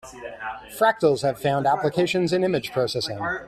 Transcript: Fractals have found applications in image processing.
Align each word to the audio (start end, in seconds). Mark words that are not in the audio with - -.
Fractals 0.79 1.21
have 1.21 1.39
found 1.39 1.67
applications 1.67 2.33
in 2.33 2.43
image 2.43 2.71
processing. 2.71 3.19